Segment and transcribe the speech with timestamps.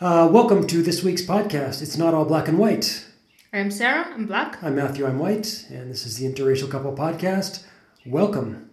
[0.00, 1.80] Uh, welcome to this week's podcast.
[1.80, 3.06] It's not all black and white.
[3.52, 4.08] I'm Cera.
[4.12, 4.60] I'm black.
[4.60, 5.06] I'm Matthew.
[5.06, 7.62] I'm white, and this is the Interracial Couple Podcast.
[8.04, 8.70] Welcome.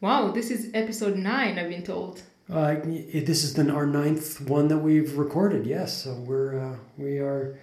[0.00, 1.60] Wow, this is episode nine.
[1.60, 2.22] I've been told.
[2.52, 5.64] Uh, this is then our ninth one that we've recorded.
[5.64, 7.56] Yes, so we're uh, we are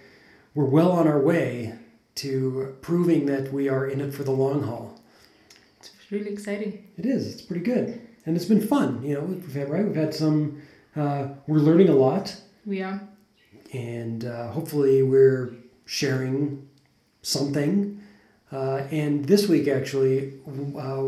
[0.54, 1.74] we're well on our way
[2.14, 4.98] to proving that we are in it for the long haul.
[5.80, 6.88] It's really exciting.
[6.96, 7.30] It is.
[7.30, 9.04] It's pretty good, and it's been fun.
[9.04, 9.84] You know, we've had right.
[9.84, 10.62] We've had some.
[10.96, 12.40] Uh, we're learning a lot.
[12.66, 13.00] We are.
[13.72, 15.54] and uh, hopefully we're
[15.84, 16.68] sharing
[17.22, 18.02] something.
[18.52, 21.02] Uh, and this week, actually, uh,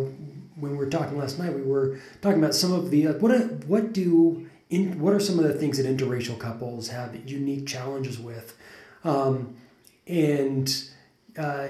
[0.56, 3.32] when we were talking last night, we were talking about some of the uh, what
[3.66, 8.18] what do in, what are some of the things that interracial couples have unique challenges
[8.18, 8.56] with,
[9.04, 9.56] um,
[10.06, 10.84] and
[11.38, 11.68] uh,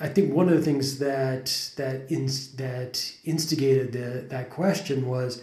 [0.00, 5.42] I think one of the things that that in, that instigated the, that question was,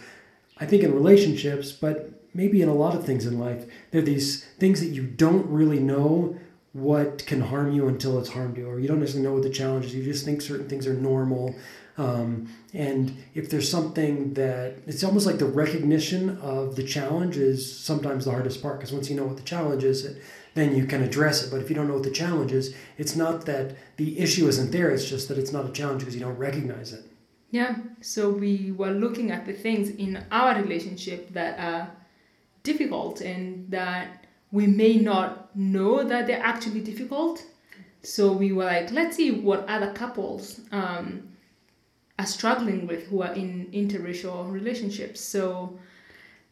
[0.58, 4.04] I think in relationships, but maybe in a lot of things in life, there are
[4.04, 6.38] these things that you don't really know
[6.72, 9.50] what can harm you until it's harmed you, or you don't necessarily know what the
[9.50, 9.94] challenge is.
[9.94, 11.54] You just think certain things are normal.
[11.98, 17.78] Um, and if there's something that it's almost like the recognition of the challenge is
[17.78, 20.22] sometimes the hardest part because once you know what the challenge is, it,
[20.54, 21.50] then you can address it.
[21.50, 24.70] But if you don't know what the challenge is, it's not that the issue isn't
[24.70, 27.04] there, it's just that it's not a challenge because you don't recognize it.
[27.50, 27.76] Yeah.
[28.00, 31.90] So we were looking at the things in our relationship that are
[32.62, 37.44] difficult and that we may not know that they're actually difficult.
[38.02, 41.28] So we were like, let's see what other couples um,
[42.18, 45.20] are struggling with who are in interracial relationships.
[45.20, 45.78] So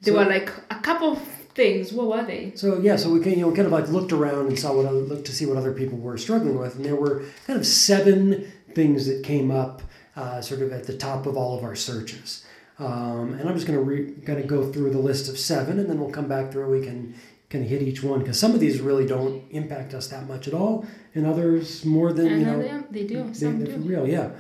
[0.03, 1.23] there So- were like a couple of
[1.55, 1.93] things.
[1.93, 2.53] What were they?
[2.55, 4.87] So yeah, so we can you know kind of like looked around and saw what
[4.87, 7.67] other, looked to see what other people were struggling with, and there were kind of
[7.67, 9.83] seven things that came up
[10.17, 12.45] uh, sort of at the top of all of our searches.
[12.79, 15.79] Um, and I'm just going to re- going to go through the list of seven,
[15.81, 16.71] and then we'll come back through.
[16.71, 17.15] We can
[17.51, 20.55] can hit each one because some of these really don't impact us that much at
[20.55, 23.25] all, and others more than you know they, they do.
[23.25, 23.89] they, Some they're for do.
[23.89, 24.31] real, yeah.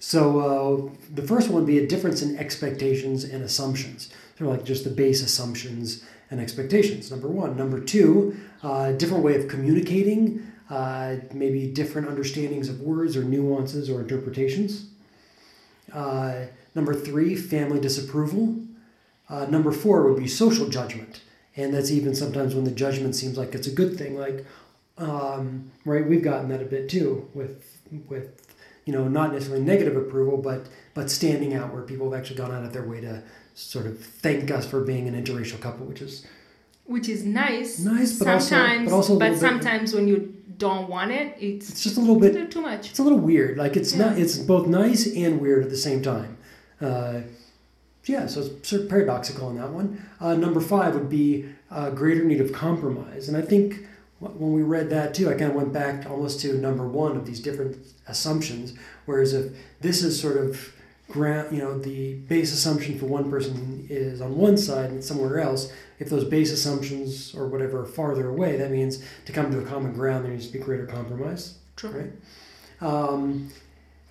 [0.00, 4.10] So uh, the first one would be a difference in expectations and assumptions.
[4.36, 7.10] Sort of like just the base assumptions and expectations.
[7.10, 7.56] Number one.
[7.56, 10.50] Number two, uh, different way of communicating.
[10.68, 14.86] Uh, maybe different understandings of words or nuances or interpretations.
[16.74, 18.56] Number three, family disapproval.
[19.28, 21.22] Uh, number four would be social judgment,
[21.56, 24.18] and that's even sometimes when the judgment seems like it's a good thing.
[24.18, 24.44] Like,
[24.98, 27.64] um, right, we've gotten that a bit too with
[28.08, 28.40] with
[28.84, 32.52] you know not necessarily negative approval, but but standing out where people have actually gone
[32.52, 33.22] out of their way to
[33.54, 36.26] sort of thank us for being an interracial couple, which is
[36.84, 37.78] which is nice.
[37.80, 41.34] Nice, but also- sometimes, but also a little bit- sometimes when you don't want it,
[41.40, 42.90] it's, it's just a little bit too much.
[42.90, 43.56] it's a little weird.
[43.56, 46.36] Like it's not it's both nice and weird at the same time.
[46.80, 47.20] Uh,
[48.04, 50.04] yeah, so it's sort of paradoxical in that one.
[50.20, 53.86] Uh, number five would be uh, greater need of compromise, and I think
[54.20, 57.26] when we read that too, I kind of went back almost to number one of
[57.26, 57.76] these different
[58.06, 58.74] assumptions.
[59.06, 60.72] Whereas if this is sort of
[61.08, 65.40] ground, you know, the base assumption for one person is on one side and somewhere
[65.40, 65.72] else.
[65.98, 69.64] If those base assumptions or whatever are farther away, that means to come to a
[69.64, 71.90] common ground there needs to be greater compromise True.
[71.90, 72.12] right?
[72.80, 73.50] Um,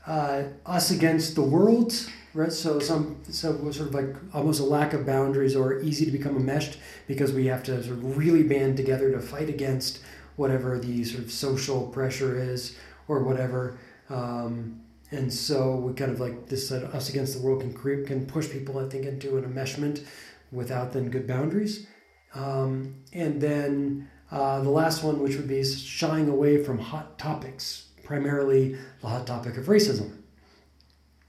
[0.06, 1.94] uh, us against the world,
[2.34, 2.52] right?
[2.52, 6.36] So some so sort of like almost a lack of boundaries or easy to become
[6.36, 6.78] enmeshed
[7.08, 10.00] because we have to sort of really band together to fight against
[10.36, 12.76] whatever the sort of social pressure is
[13.08, 13.78] or whatever.
[14.10, 18.08] Um, and so we kind of like this uh, us against the world can create
[18.08, 20.04] can push people I think into an enmeshment
[20.52, 21.88] without then good boundaries.
[22.34, 27.90] Um, and then uh, the last one, which would be shying away from hot topics,
[28.04, 30.23] primarily the hot topic of racism.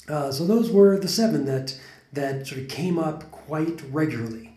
[0.08, 1.78] Uh, so those were the seven that
[2.12, 4.56] that sort of came up quite regularly.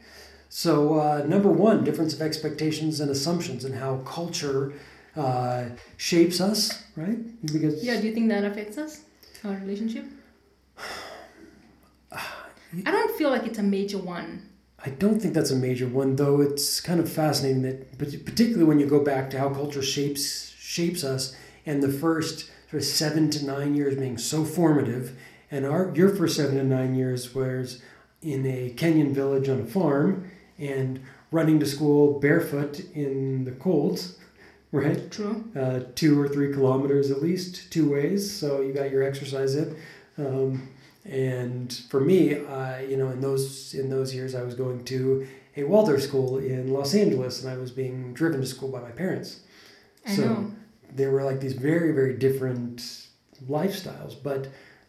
[0.50, 4.74] So uh, number one, difference of expectations and assumptions, and how culture
[5.16, 5.66] uh,
[5.98, 7.18] shapes us, right?
[7.46, 9.02] Because Yeah, do you think that affects us,
[9.44, 10.06] our relationship?
[12.12, 14.50] I don't feel like it's a major one.
[14.86, 16.42] I don't think that's a major one, though.
[16.42, 20.54] It's kind of fascinating that, but particularly when you go back to how culture shapes
[20.60, 21.36] shapes us,
[21.66, 25.18] and the first sort of seven to nine years being so formative,
[25.52, 27.82] and our your first seven to nine years was
[28.22, 31.02] in a Kenyan village on a farm, and
[31.32, 34.02] running to school barefoot in the cold,
[34.72, 35.10] right?
[35.12, 35.46] True.
[35.56, 38.32] uh, two or three kilometers at least, two ways.
[38.32, 39.76] So you got your exercise in.
[40.18, 40.70] Um,
[41.06, 45.28] and for me, I, you know, in those in those years, I was going to
[45.56, 48.92] a Waldorf school in Los Angeles, and I was being driven to school by my
[48.92, 49.42] parents.
[50.06, 50.52] I so know.
[50.92, 53.08] there were like these very very different
[53.48, 54.48] lifestyles, but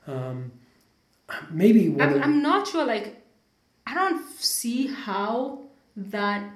[0.08, 0.50] um,
[1.50, 3.22] maybe I'm, of, I'm not sure, like,
[3.86, 5.62] I don't see how
[5.96, 6.50] that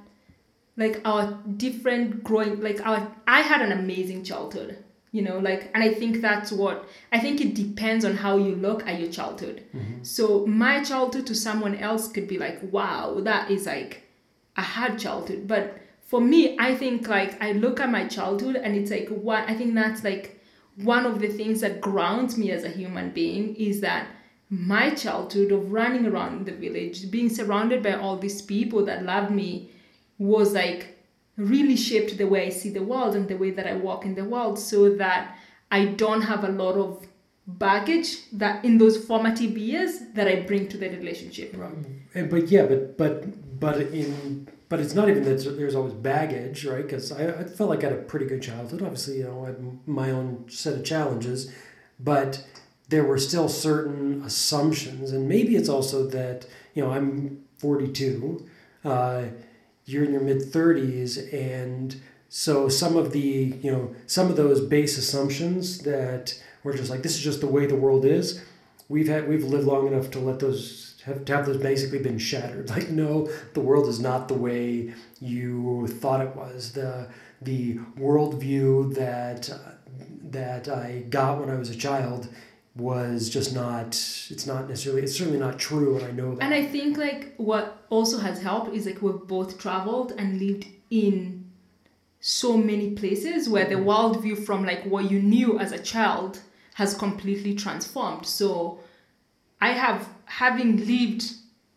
[0.77, 5.83] like our different growing like our i had an amazing childhood you know like and
[5.85, 9.63] i think that's what i think it depends on how you look at your childhood
[9.75, 10.03] Mm-hmm.
[10.03, 14.03] so my childhood to someone else could be like wow that is like
[14.57, 18.75] a hard childhood but for me i think like i look at my childhood and
[18.77, 20.41] it's like what i think that's like
[20.77, 24.07] one of the things that grounds me as a human being is that
[24.49, 29.31] my childhood of running around the village being surrounded by all these people that loved
[29.31, 29.71] me
[30.19, 30.99] was like
[31.37, 34.15] really shaped the way I see the world and the way that I walk in
[34.15, 35.39] the world so that
[35.71, 37.07] I don't have a lot of
[37.47, 41.55] baggage that in those formative years that I bring to the relationship.
[41.57, 41.73] Right.
[42.15, 43.25] And, but yeah, but but
[43.63, 46.83] but in but it's not even that there's always baggage, right?
[46.83, 48.83] Because I, I felt like I had a pretty good childhood.
[48.83, 51.53] Obviously, you know, I had my own set of challenges,
[52.01, 52.45] but
[52.89, 58.45] there were still certain assumptions, and maybe it's also that you know I'm 42,
[58.85, 59.25] uh,
[59.85, 64.61] you're in your mid 30s, and so some of the you know some of those
[64.61, 68.43] base assumptions that we're just like this is just the way the world is
[68.89, 72.19] we've had we've lived long enough to let those have to have those basically been
[72.19, 72.71] shattered.
[72.77, 76.73] Like no, the world is not the way you thought it was.
[76.73, 77.09] The
[77.41, 79.73] the worldview that uh,
[80.31, 82.29] that I got when I was a child
[82.75, 83.89] was just not.
[84.31, 85.03] It's not necessarily.
[85.03, 86.45] It's certainly not true, and I know that.
[86.45, 90.67] And I think like what also has helped is like we've both traveled and lived
[90.91, 91.51] in
[92.21, 96.41] so many places where the worldview from like what you knew as a child
[96.75, 98.25] has completely transformed.
[98.25, 98.81] So
[99.61, 100.09] I have
[100.39, 101.25] having lived,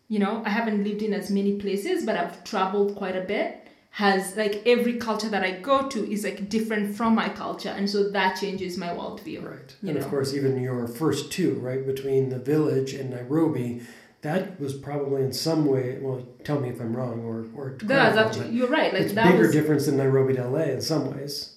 [0.08, 3.62] you know, I haven't lived in as many places, but I've traveled quite a bit.
[3.90, 7.88] Has like every culture that I go to is like different from my culture, and
[7.88, 9.42] so that changes my worldview.
[9.42, 9.74] Right.
[9.80, 10.00] And know.
[10.00, 13.80] of course, even your first two, right, between the village and Nairobi,
[14.20, 18.18] that was probably in some way, well, tell me if I'm wrong or, or That's
[18.18, 18.92] actually you're right.
[18.92, 21.56] Like it's that bigger was difference than Nairobi to LA in some ways,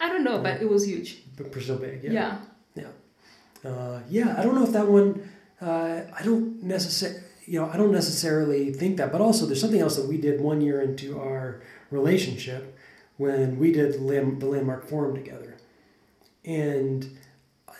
[0.00, 1.18] I don't know, but it was huge.
[1.36, 2.02] but still big.
[2.02, 2.38] Yeah.
[2.74, 2.88] Yeah.
[3.64, 5.22] Uh, yeah, I don't know if that one.
[5.60, 9.12] Uh, I don't necessarily, you know, I don't necessarily think that.
[9.12, 12.76] But also, there's something else that we did one year into our relationship
[13.16, 15.56] when we did the Landmark Forum together,
[16.44, 17.18] and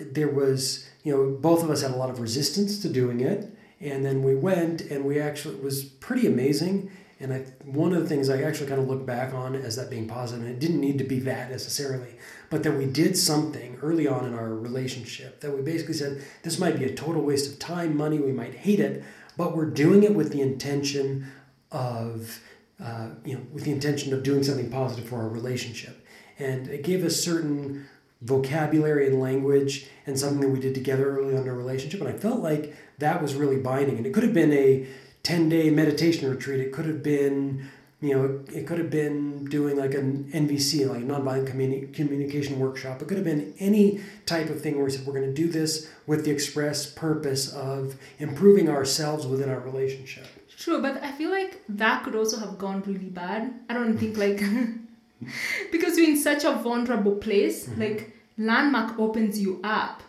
[0.00, 3.50] there was, you know, both of us had a lot of resistance to doing it,
[3.80, 6.90] and then we went, and we actually it was pretty amazing.
[7.22, 9.90] And I, one of the things I actually kind of look back on as that
[9.90, 12.16] being positive, and it didn't need to be that necessarily,
[12.50, 16.58] but that we did something early on in our relationship that we basically said this
[16.58, 19.02] might be a total waste of time, money, we might hate it,
[19.36, 21.26] but we're doing it with the intention
[21.70, 22.40] of,
[22.82, 26.04] uh, you know, with the intention of doing something positive for our relationship.
[26.38, 27.86] And it gave us certain
[28.22, 32.00] vocabulary and language and something that we did together early on in our relationship.
[32.00, 33.96] And I felt like that was really binding.
[33.96, 34.86] And it could have been a
[35.22, 36.60] 10 day meditation retreat.
[36.60, 37.68] It could have been,
[38.00, 42.58] you know, it could have been doing like an NVC, like a nonviolent communi- communication
[42.58, 43.02] workshop.
[43.02, 45.48] It could have been any type of thing where we said, we're going to do
[45.48, 50.26] this with the express purpose of improving ourselves within our relationship.
[50.56, 53.52] True, but I feel like that could also have gone really bad.
[53.68, 54.40] I don't think like
[55.72, 57.80] because you're in such a vulnerable place, mm-hmm.
[57.80, 60.02] like landmark opens you up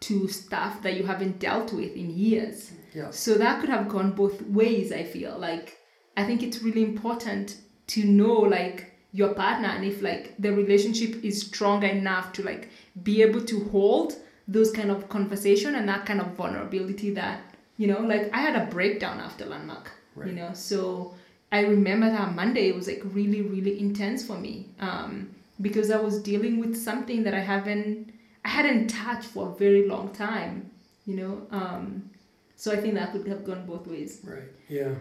[0.00, 2.72] to stuff that you haven't dealt with in years.
[2.94, 3.10] Yeah.
[3.10, 5.38] So that could have gone both ways, I feel.
[5.38, 5.78] Like
[6.16, 7.56] I think it's really important
[7.88, 12.70] to know like your partner and if like the relationship is strong enough to like
[13.02, 14.14] be able to hold
[14.48, 17.40] those kind of conversation and that kind of vulnerability that
[17.76, 20.28] you know like i had a breakdown after landmark Right.
[20.28, 21.14] you know so
[21.52, 25.96] i remember that monday it was like really really intense for me um, because i
[26.00, 28.12] was dealing with something that i haven't
[28.44, 30.70] i hadn't touched for a very long time
[31.06, 32.10] you know um,
[32.56, 34.50] so i think that could have gone both ways Right.
[34.68, 34.94] Yeah.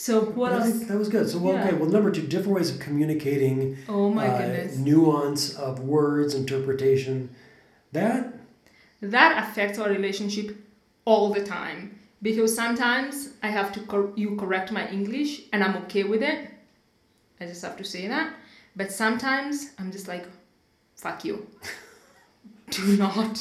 [0.00, 1.28] So what else that was good.
[1.28, 1.66] So, well, Yeah.
[1.66, 1.76] okay.
[1.76, 7.28] Well, number two, different ways of communicating oh my uh, goodness nuance of words, interpretation.
[7.92, 8.32] That
[9.02, 10.56] that affects our relationship
[11.04, 15.76] all the time because sometimes I have to cor- you correct my English and I'm
[15.84, 16.48] okay with it.
[17.38, 18.32] I just have to say that.
[18.76, 20.26] But sometimes I'm just like,
[20.96, 21.46] fuck you.
[22.70, 23.36] Do not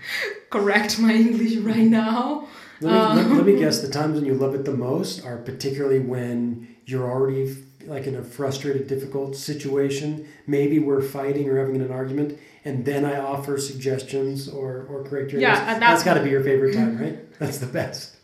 [0.50, 2.46] correct my English right now.
[2.80, 3.36] Let me, let, Um.
[3.36, 3.80] let me guess.
[3.80, 8.14] The times when you love it the most are particularly when you're already like in
[8.16, 10.26] a frustrated, difficult situation.
[10.46, 15.32] Maybe we're fighting or having an argument, and then I offer suggestions or or correct
[15.32, 17.38] your Yeah, and that's- that's got to be your favorite time, right?
[17.38, 18.16] That's the best.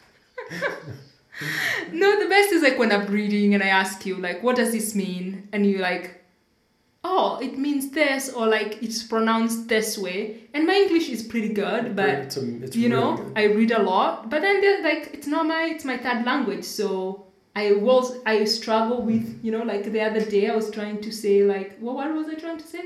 [1.92, 4.72] No, the best is like when I'm reading and I ask you like, what does
[4.72, 5.48] this mean?
[5.52, 6.19] And you like,
[7.02, 10.44] oh, it means this, or like it's pronounced this way.
[10.54, 13.32] And my English is pretty good, but it's, it's you really know good.
[13.36, 17.24] i read a lot but then like it's not my it's my third language so
[17.56, 21.10] I was I struggle with you know like the other day I was trying to
[21.12, 22.84] say like well, what was I trying to say?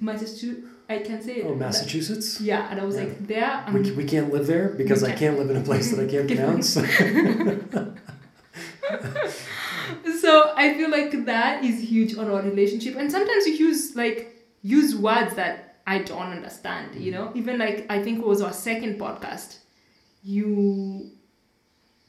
[0.00, 0.66] Massachusetts.
[0.90, 1.46] I can't say it.
[1.46, 2.40] Oh, Massachusetts.
[2.40, 3.04] Yeah, and I was Yeah.
[3.04, 3.62] like there.
[3.66, 6.00] I'm, We, um, we can't live there because I can't live in a place that
[6.04, 6.76] I can't pronounce.
[10.60, 14.18] I feel like that is huge on our relationship, and sometimes you use like
[14.62, 16.94] use words that I don't understand.
[16.96, 17.38] You know, mm-hmm.
[17.38, 19.58] even like I think it was our second podcast.
[20.22, 21.10] You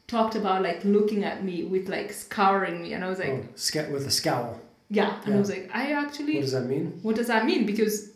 [0.08, 3.48] talked about like looking at me with like scouring me, and I was like, oh,
[3.56, 4.60] sca- with a scowl.
[4.90, 5.36] yeah, and Yeah.
[5.36, 6.36] I was like, I actually.
[6.36, 7.00] What does that mean?
[7.02, 7.66] what does that mean?
[7.66, 8.12] Because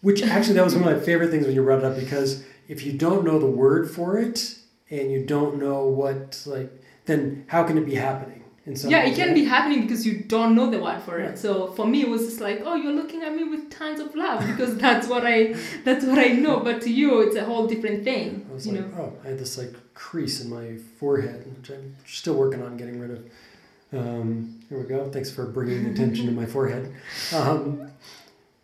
[0.00, 2.44] Which actually, that was one of my favorite things when you brought it up because
[2.68, 4.58] if you don't know the word for it
[4.90, 6.70] and you don't know what like,
[7.06, 8.43] then how can it be happening?
[8.66, 11.26] In some yeah, it can be happening because you don't know the word for Yeah.
[11.30, 11.38] it.
[11.38, 14.14] So for me, it was just like, oh, you're looking at me with tons of
[14.14, 15.54] love because that's what I
[15.84, 16.60] that's what I know.
[16.60, 18.46] But to you, it's a whole different thing.
[18.50, 19.02] I was You like, know.
[19.02, 22.98] oh, I had this like crease in my forehead, which I'm still working on getting
[23.00, 23.24] rid of.
[23.92, 25.08] Um, here we go.
[25.10, 26.92] Thanks for bringing attention to my forehead.
[27.34, 27.90] Um,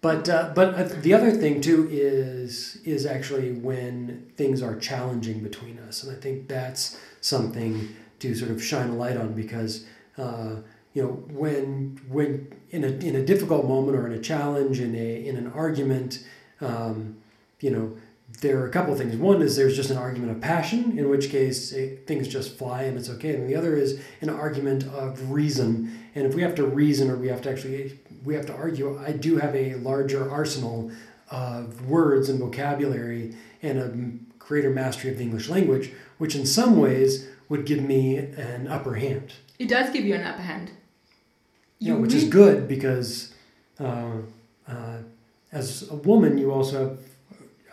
[0.00, 5.40] but uh, but uh, the other thing too is is actually when things are challenging
[5.40, 9.86] between us, and I think that's something to sort of shine a light on because
[10.18, 10.56] uh,
[10.94, 14.94] you know when when in a in a difficult moment or in a challenge in
[14.94, 16.24] a in an argument,
[16.60, 17.16] um,
[17.60, 17.96] you know
[18.40, 19.16] there are a couple of things.
[19.16, 22.84] One is there's just an argument of passion, in which case eh, things just fly
[22.84, 23.34] and it's okay.
[23.34, 26.06] And the other is an argument of reason.
[26.14, 28.98] And if we have to reason or we have to actually we have to argue,
[28.98, 30.90] I do have a larger arsenal
[31.30, 36.76] of words and vocabulary and a greater mastery of the English language, which in some
[36.76, 39.34] ways would give me an upper hand.
[39.58, 40.70] It does give you an upper hand.
[41.78, 43.34] You know, which is good because
[43.78, 44.12] uh,
[44.68, 44.98] uh,
[45.52, 46.98] as a woman, you also have,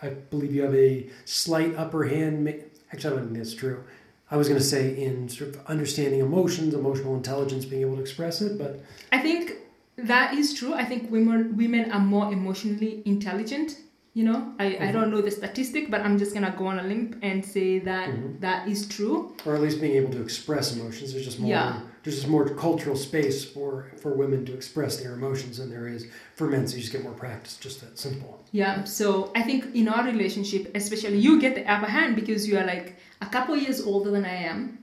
[0.02, 2.48] I believe, you have a slight upper hand.
[2.92, 3.84] Actually, I don't think that's true.
[4.30, 8.02] I was going to say in sort of understanding emotions, emotional intelligence, being able to
[8.02, 8.80] express it, but
[9.12, 9.52] I think
[9.96, 10.74] that is true.
[10.74, 13.78] I think women women are more emotionally intelligent.
[14.14, 14.92] You know, I, I Mhm.
[14.94, 18.08] don't know the statistic, but I'm just gonna go on a limb and say that
[18.08, 18.40] Mhm.
[18.40, 19.16] that is true.
[19.46, 21.12] or at least being able to express emotions.
[21.12, 21.50] There's just more.
[21.50, 21.80] Yeah.
[22.02, 23.70] There's just more cultural space for
[24.02, 26.02] for women to express their emotions than there is
[26.38, 26.66] for men.
[26.66, 27.56] So you just get more practice.
[27.66, 28.32] Just that simple.
[28.50, 28.84] Yeah.
[28.84, 32.66] So I think in our relationship, especially, you get the upper hand because you are
[32.74, 32.86] like
[33.20, 34.78] a couple years older than I am,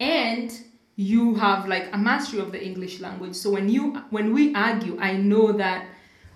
[0.00, 0.50] and
[0.96, 3.34] you have like a mastery of the English language.
[3.34, 5.80] So when you when we argue, I know that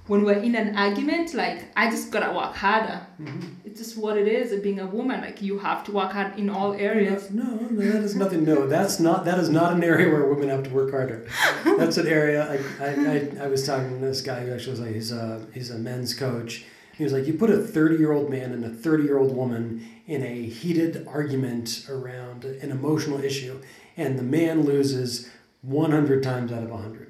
[0.07, 3.07] when we're in an argument, like I just gotta work harder.
[3.21, 3.49] Mm-hmm.
[3.65, 4.59] It's just what it is.
[4.61, 7.31] Being a woman, like you have to work hard in all areas.
[7.31, 8.45] No, no, that is nothing.
[8.45, 9.25] No, that's not.
[9.25, 11.27] That is not an area where women have to work harder.
[11.65, 12.41] That's an area.
[12.51, 15.47] I, I, I, I was talking to this guy who actually was like, he's a
[15.55, 16.65] he's a men's coach.
[16.95, 19.35] He was like, you put a thirty year old man and a thirty year old
[19.35, 23.63] woman in a heated argument around an emotional issue,
[23.97, 25.31] and the man loses
[25.63, 27.02] one hundred times out of hundred.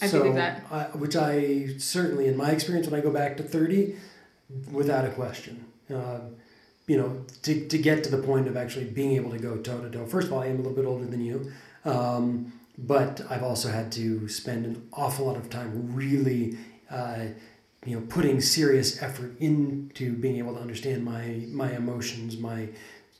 [0.00, 0.64] I so, believe that.
[0.70, 3.96] I, which I certainly, in my experience, when I go back to thirty,
[4.72, 5.64] without a question.
[5.92, 6.20] Uh,
[6.86, 9.80] you know, to, to get to the point of actually being able to go toe
[9.80, 10.04] to toe.
[10.06, 11.50] First of all, I am a little bit older than you,
[11.86, 16.58] um, but I've also had to spend an awful lot of time really,
[16.90, 17.26] uh,
[17.86, 22.68] you know, putting serious effort into being able to understand my my emotions, my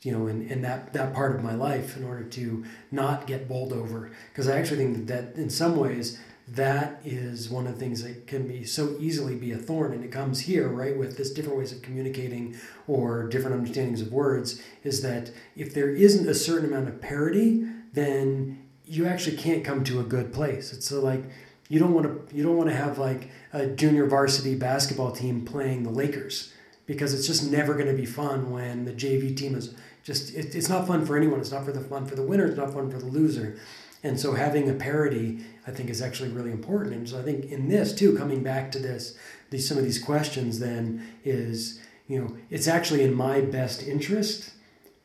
[0.05, 3.49] you know, and, and that, that part of my life in order to not get
[3.49, 4.11] bowled over.
[4.31, 8.03] Because I actually think that, that in some ways that is one of the things
[8.03, 11.31] that can be so easily be a thorn and it comes here right with this
[11.31, 12.55] different ways of communicating
[12.87, 17.65] or different understandings of words is that if there isn't a certain amount of parity
[17.93, 20.73] then you actually can't come to a good place.
[20.73, 21.23] It's so like
[21.69, 25.45] you don't want to you don't want to have like a junior varsity basketball team
[25.45, 26.53] playing the lakers
[26.85, 29.73] because it's just never going to be fun when the jv team is
[30.03, 31.39] just it, it's not fun for anyone.
[31.39, 33.57] It's not for the fun for the winner it's not fun for the loser
[34.05, 36.93] and so having a parity, I think, is actually really important.
[36.95, 39.17] And so I think in this too, coming back to this,
[39.49, 44.51] these some of these questions then is, you know, it's actually in my best interest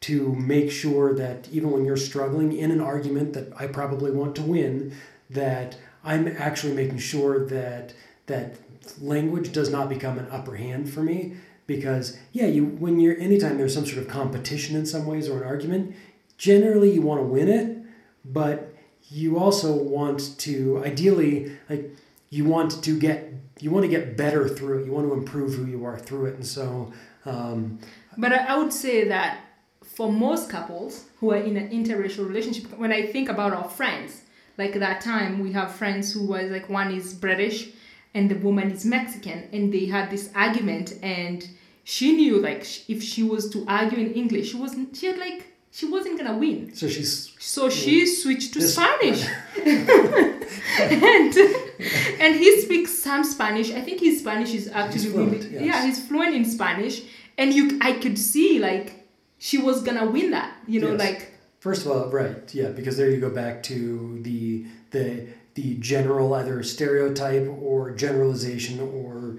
[0.03, 4.37] to make sure that even when you're struggling in an argument that I probably want
[4.37, 4.95] to win,
[5.31, 7.95] that I'm actually making sure that
[8.27, 8.57] that
[9.01, 11.37] language does not become an upper hand for me.
[11.67, 15.39] Because yeah, you when you're anytime there's some sort of competition in some ways or
[15.39, 15.97] an argument,
[16.37, 17.79] generally you want to win it,
[18.25, 18.70] but
[19.11, 21.91] you also want to ideally like
[22.31, 24.87] you want to get you want to get better through it.
[24.87, 26.35] You want to improve who you are through it.
[26.37, 26.93] And so
[27.27, 27.79] um,
[28.17, 29.41] But I would say that
[29.83, 34.23] for most couples who are in an interracial relationship, when I think about our friends,
[34.57, 37.71] like that time we have friends who was like one is British
[38.15, 41.49] and the woman is Mexican, and they had this argument, and
[41.85, 45.50] she knew like if she was to argue in English, she was she had like
[45.73, 46.75] she wasn't gonna win.
[46.75, 49.27] So she's So she switched to Spanish.
[50.81, 51.37] and
[52.21, 53.71] and he speaks some Spanish.
[53.73, 55.63] I think his Spanish is actually He's fluent, really yes.
[55.65, 57.03] yeah, he's fluent in Spanish.
[57.39, 59.09] And you I could see like
[59.39, 60.55] she was gonna win that.
[60.67, 60.99] You know, Yes.
[61.01, 61.27] like
[61.61, 66.33] First of all, right, yeah, because there you go back to the the the general
[66.35, 69.37] either stereotype or generalization or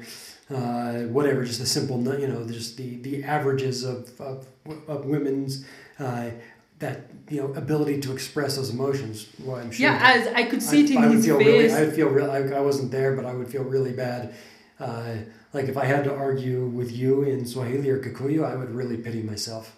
[0.55, 4.45] uh, whatever, just the simple, you know, just the the averages of of,
[4.87, 5.65] of women's
[6.01, 6.31] uh,
[6.79, 9.27] that you know ability to express those emotions.
[9.43, 9.85] Well, I'm sure.
[9.85, 11.47] yeah, as I could see it I, in I his feel face.
[11.47, 11.73] really.
[11.73, 12.31] I would feel real.
[12.31, 14.33] I, I wasn't there, but I would feel really bad.
[14.79, 15.15] Uh,
[15.53, 18.97] like if I had to argue with you in Swahili or Kikuyu, I would really
[18.97, 19.77] pity myself.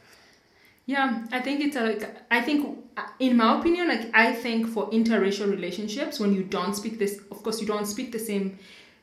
[0.86, 4.68] Yeah, I think it's a, like I think uh, in my opinion, like I think
[4.68, 8.58] for interracial relationships, when you don't speak this, of course you don't speak the same.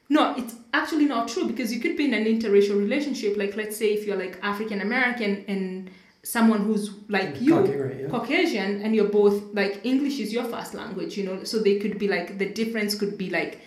[0.08, 3.36] No, it's actually not true because you could be in an interracial relationship.
[3.36, 5.90] Like let's say if you're like African American and
[6.22, 8.08] someone who's like you, right, yeah.
[8.08, 11.44] Caucasian, and you're both like English is your first language, you know.
[11.44, 13.60] So they could be like the difference could be like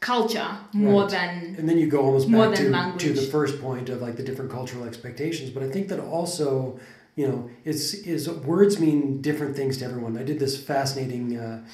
[0.00, 1.10] culture more Right.
[1.10, 3.02] than And then you go almost More back than to, language.
[3.02, 5.50] to the first point of like the different cultural expectations.
[5.50, 6.78] But I think that also,
[7.16, 10.16] you know, it's is words mean different things to everyone.
[10.16, 11.64] I did this fascinating uh,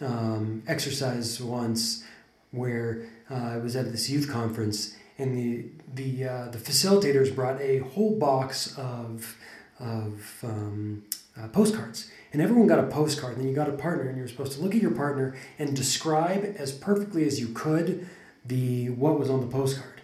[0.00, 2.04] um, exercise once
[2.52, 7.60] where uh, I was at this youth conference, and the the uh, the facilitators brought
[7.60, 9.36] a whole box of
[9.80, 11.04] of um,
[11.38, 13.32] uh, postcards, and everyone got a postcard.
[13.34, 15.36] And then you got a partner, and you were supposed to look at your partner
[15.58, 18.06] and describe as perfectly as you could
[18.46, 20.00] the what was on the postcard,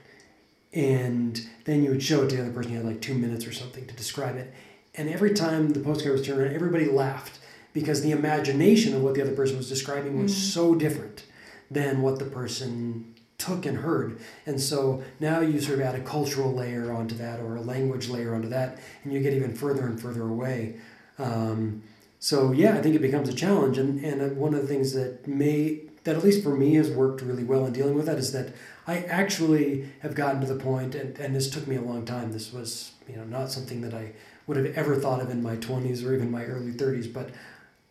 [0.73, 2.73] and then you would show it to the other person.
[2.73, 4.53] You had like two minutes or something to describe it,
[4.95, 7.39] and every time the postcard was turned around, everybody laughed
[7.73, 10.53] because the imagination of what the other person was describing was Mm.
[10.53, 11.25] so different
[11.71, 13.10] than what the person
[13.41, 14.21] took and heard.
[14.47, 18.09] And so now you sort of add a cultural layer onto that or a language
[18.09, 20.77] layer onto that, and you get even further and further away.
[21.19, 21.83] Um,
[22.19, 23.79] so yeah, I think it becomes a challenge.
[23.79, 26.91] And, and uh, one of the things that may, that at least for me has
[26.91, 28.55] worked really well in dealing with that is that
[28.87, 32.33] I actually have gotten to the point, and, and this took me a long time.
[32.33, 34.13] This was, you know, not something that I
[34.47, 37.31] would have ever thought of in my 20s or even my early 30s, but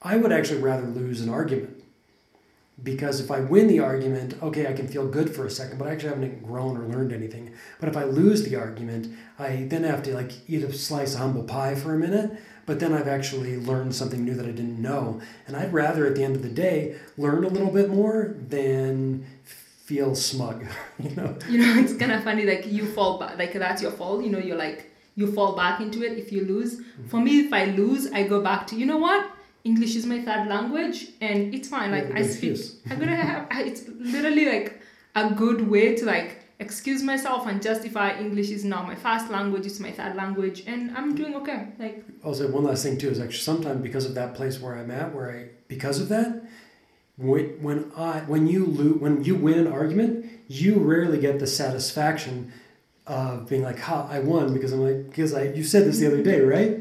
[0.02, 1.79] I would actually rather lose an argument
[2.84, 5.88] because if I win the argument, okay, I can feel good for a second, but
[5.88, 7.52] I actually haven't grown or learned anything.
[7.80, 11.20] But if I lose the argument, I then have to like eat a slice of
[11.22, 12.32] humble pie for a minute,
[12.66, 15.20] but then I've actually learned something new that I didn't know.
[15.48, 19.26] And I'd rather at the end of the day learn a little bit more than
[19.44, 20.64] feel smug,
[21.00, 21.36] you know.
[21.50, 24.30] you know it's kind of funny like you fall back like that's your fault you
[24.30, 27.08] know you're like you fall back into it if you lose Mm-hmm.
[27.08, 29.28] for me if i lose i go back to you know what
[29.70, 32.58] english is my third language and it's fine like Yeah, i speak
[32.90, 33.82] i'm gonna have it's
[34.16, 34.68] literally like
[35.22, 36.30] a good way to like
[36.66, 40.82] excuse myself and justify english is not my first language it's my third language and
[40.98, 41.98] i'm doing okay like
[42.30, 45.08] Also, one last thing too is actually sometimes because of that place where I'm at,
[45.16, 45.40] where I
[45.76, 46.30] because of that,
[47.28, 50.12] when when I when you lose when you win an argument,
[50.62, 52.36] you rarely get the satisfaction
[53.08, 56.08] of being like, "Ha, I won," because I'm like, because I you said this the
[56.12, 56.74] other day, right?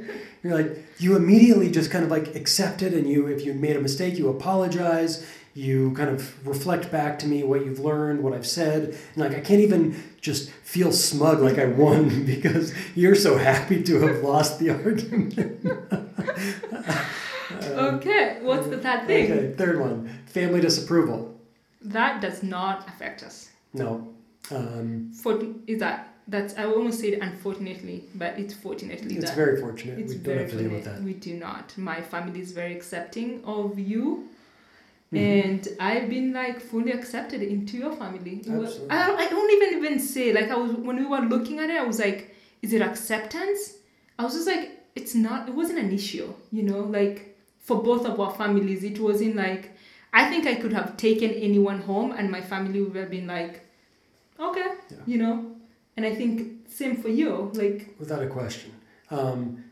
[0.42, 3.76] You're like you immediately just kind of like accept it, and you if you made
[3.76, 5.26] a mistake, you apologize.
[5.54, 9.32] You kind of reflect back to me what you've learned, what I've said, and like
[9.34, 14.22] I can't even just feel smug like I won because you're so happy to have
[14.22, 15.34] lost the argument.
[17.72, 21.34] okay what's the third thing Okay, third one, family disapproval.
[21.82, 24.08] that does not affect us No,
[24.50, 29.98] um, For, is that that's I almost said unfortunately, but it's fortunately it's very fortunate.
[29.98, 31.02] it's we don't have to deal with that.
[31.02, 31.76] We do not.
[31.78, 34.28] My family is very accepting of you.
[35.12, 35.18] Mhm.
[35.18, 38.42] And I've been like fully accepted into your family.
[38.46, 38.90] Was- Absolutely.
[38.90, 41.70] I, don't- I don't even even say like I was when we were looking at
[41.70, 41.76] it.
[41.78, 43.74] I was like, is it acceptance?
[44.18, 45.48] I was just like, it's not.
[45.48, 46.80] It wasn't an issue, you know.
[46.80, 49.70] Like for both of our families, it wasn't like.
[50.12, 53.60] I think I could have taken anyone home, and my family would have been like,
[54.40, 54.96] okay, Yeah.
[55.06, 55.36] you know.
[55.98, 57.50] And I think same for you.
[57.54, 58.70] Like Without a question.
[59.10, 59.64] Um,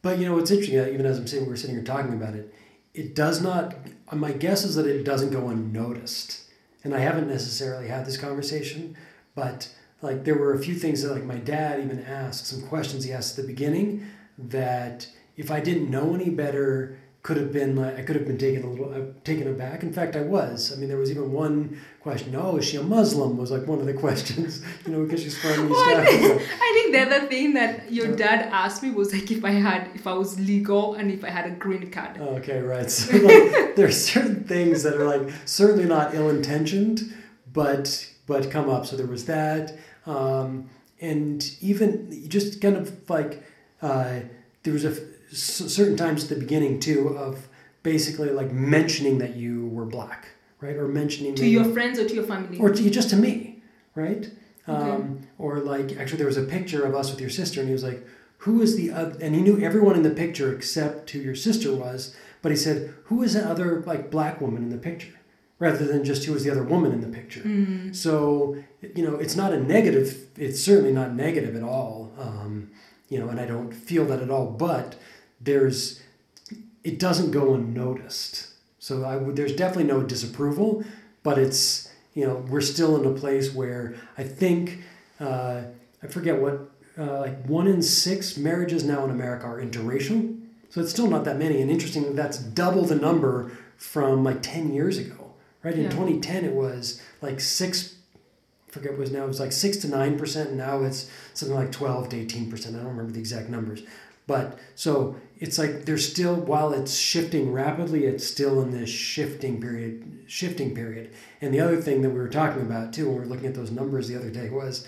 [0.00, 0.80] but you know what's interesting?
[0.80, 2.54] uh, Even as I'm sitting, we're sitting here talking about it.
[2.94, 3.74] It does not.
[4.10, 6.44] My guess is that it doesn't go unnoticed.
[6.82, 8.96] And I haven't necessarily had this conversation,
[9.34, 9.68] but
[10.00, 13.12] like there were a few things that like my dad even asked some questions he
[13.12, 14.06] asked at the beginning
[14.38, 18.38] that if I didn't know any better could have been like I could have been
[18.38, 19.82] taken a little uh, taken aback.
[19.82, 20.72] In fact, I was.
[20.72, 22.36] I mean, there was even one question.
[22.36, 23.36] Oh, is she a Muslim?
[23.36, 24.62] Was like one of the questions.
[24.84, 26.40] You know, because she's from East Africa.
[26.66, 29.90] I think the other thing that your dad asked me was like if I had
[29.96, 32.16] if I was legal and if I had a green card.
[32.38, 32.88] Okay, right.
[32.96, 37.12] So like, there are certain things that are like certainly not ill-intentioned,
[37.52, 38.86] but but come up.
[38.86, 41.90] So there was that, um, and even
[42.28, 43.42] just kind of like
[43.82, 44.20] uh,
[44.62, 44.94] there was a
[45.30, 47.48] certain times at the beginning too of
[47.82, 50.28] basically like mentioning that you were black,
[50.60, 50.76] right?
[50.76, 52.58] Or mentioning To your you- friends or to your family?
[52.58, 53.62] or to you, just to me,
[53.94, 54.30] right?
[54.68, 54.90] Okay.
[54.90, 57.72] Um, or like actually there was a picture of us with your sister, and he
[57.72, 58.04] was like,
[58.38, 61.72] "Who is the other?" And he knew everyone in the picture except who your sister
[61.74, 65.12] was, but he said, "Who is the other like black woman in the picture?"
[65.60, 67.40] Rather than just who was the other woman in the picture.
[67.42, 67.94] Mm.
[67.94, 68.56] So
[68.94, 70.26] you know, it's not a negative.
[70.36, 72.12] It's certainly not negative at all.
[72.18, 72.70] Um,
[73.08, 74.46] you know, and I don't feel that at all.
[74.50, 74.96] But
[75.40, 76.02] there's,
[76.84, 78.48] it doesn't go unnoticed.
[78.78, 79.34] So I would.
[79.36, 80.84] There's definitely no disapproval,
[81.24, 84.82] but it's you know we're still in a place where I think
[85.20, 85.62] uh,
[86.02, 90.40] I forget what uh, like one in six marriages now in America are interracial.
[90.70, 91.60] So it's still not that many.
[91.60, 95.32] And interesting, that's double the number from like ten years ago.
[95.64, 95.90] Right in Yeah.
[95.90, 97.96] 2010, it was like six
[98.68, 99.24] forget what it was now.
[99.24, 100.50] It was like six to nine percent.
[100.50, 102.76] and Now it's something like twelve to eighteen percent.
[102.76, 103.82] I don't remember the exact numbers,
[104.26, 109.60] but so it's like there's still while it's shifting rapidly, it's still in this shifting
[109.60, 110.24] period.
[110.26, 111.12] Shifting period.
[111.40, 113.54] And the other thing that we were talking about too, when we were looking at
[113.54, 114.86] those numbers the other day, was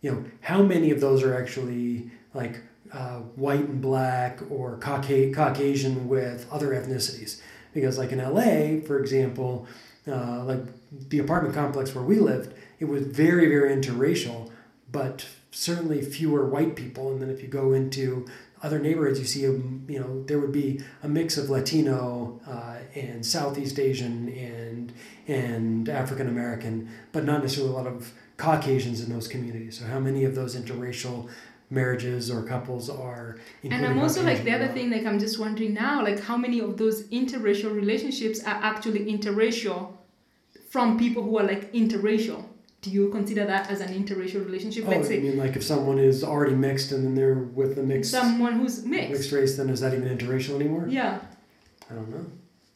[0.00, 2.60] you know how many of those are actually like
[2.92, 7.40] uh, white and black or Cauca- Caucasian with other ethnicities.
[7.72, 9.66] Because like in LA, for example,
[10.08, 10.64] uh, like
[11.08, 14.50] the apartment complex where we lived, it was very, very interracial,
[14.90, 17.12] but certainly fewer white people.
[17.12, 18.26] And then if you go into
[18.62, 22.76] other neighborhoods, you see, a, you know, there would be a mix of Latino uh,
[22.94, 24.92] and Southeast Asian and
[25.28, 29.78] and African American, but not necessarily a lot of Caucasians in those communities.
[29.78, 31.28] So how many of those interracial
[31.70, 33.38] marriages or couples are?
[33.62, 36.60] And I'm also like the other thing, like I'm just wondering now, like how many
[36.60, 39.92] of those interracial relationships are actually interracial
[40.68, 42.44] from people who are like interracial?
[42.82, 44.84] Do you consider that as an interracial relationship?
[44.86, 47.76] Oh, Let's I say mean, like if someone is already mixed and then they're with
[47.76, 49.10] the mixed someone who's mixed.
[49.10, 50.86] mixed race, then is that even interracial anymore?
[50.88, 51.20] Yeah,
[51.90, 52.24] I don't know.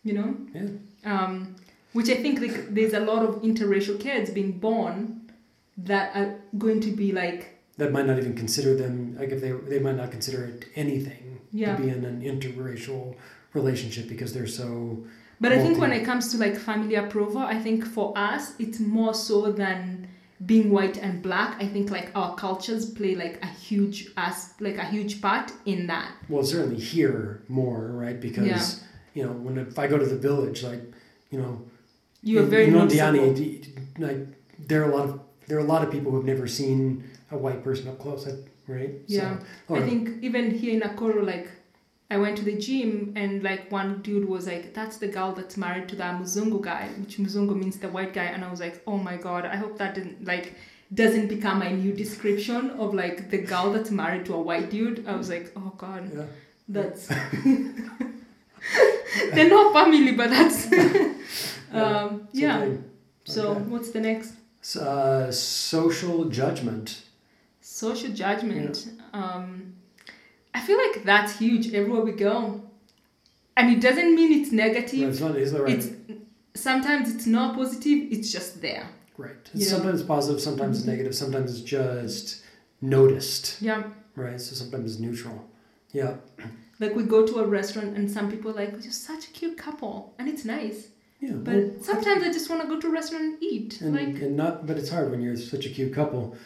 [0.02, 0.36] you know.
[0.54, 0.68] Yeah.
[1.10, 1.56] Um,
[1.94, 5.30] which I think like there's a lot of interracial kids being born
[5.78, 9.52] that are going to be like That might not even consider them like if they
[9.52, 11.76] they might not consider it anything Yeah.
[11.76, 13.16] to be in an interracial
[13.54, 15.04] relationship because they're so
[15.40, 18.80] But I think when it comes to like family approval, I think for us it's
[18.80, 20.08] more so than
[20.46, 21.62] being white and black.
[21.62, 25.86] I think like our cultures play like a huge as like a huge part in
[25.86, 26.10] that.
[26.28, 28.66] well certainly here more right because Yeah.
[29.16, 30.82] you know when if I go to the village like
[31.30, 31.62] you know
[32.22, 32.86] You are very you know.
[32.86, 33.66] Diani,
[33.98, 34.20] like
[34.68, 37.36] there are a lot of there are a lot of people who've never seen a
[37.44, 38.26] white person up close
[38.66, 39.38] right Yeah.
[39.38, 41.48] so, or, I think even here in Nakuru, like
[42.10, 45.56] I went to the gym and like one dude was like, "That's the girl that's
[45.56, 48.82] married to that Muzungu guy," which Muzungu means the white guy, and I was like,
[48.86, 50.54] "Oh my god, I hope that didn't like."
[50.92, 55.04] Doesn't become my new description of like the girl that's married to a white dude.
[55.08, 56.24] I was like, oh god, yeah.
[56.68, 57.08] That's
[59.32, 60.70] they're not family, but that's
[61.72, 62.60] um, yeah.
[62.60, 62.84] Something-
[63.24, 63.60] So okay.
[63.62, 64.34] what's the next?
[64.76, 67.00] Uh, social judgment
[67.60, 68.86] Social judgment.
[69.12, 69.74] Um,
[70.54, 72.62] I feel like that's huge everywhere we go,
[73.56, 75.00] and it doesn't mean it's negative.
[75.00, 75.72] No, it's not, it's not right.
[75.78, 75.88] It's
[76.54, 78.12] sometimes it's not positive.
[78.12, 78.86] It's just there.
[79.16, 79.36] Right.
[79.54, 80.90] It's sometimes positive, sometimes it's Mhm.
[80.90, 82.42] negative, sometimes it's just
[82.80, 83.84] noticed, Yeah.
[84.16, 84.40] right?
[84.40, 85.48] So sometimes it's neutral.
[85.92, 86.16] Yeah.
[86.80, 89.56] Like we go to a restaurant and some people are like you're such a cute
[89.56, 90.88] couple, and it's nice.
[91.20, 91.34] Yeah.
[91.34, 93.80] But well, sometimes I just want to go to a restaurant and eat.
[93.80, 96.36] and, like and not, but it's hard when you're such a cute couple.